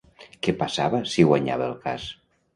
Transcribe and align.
Què 0.47 0.55
passava 0.61 1.03
si 1.17 1.27
guanyava 1.33 1.69
el 1.69 1.77
cas? 1.87 2.09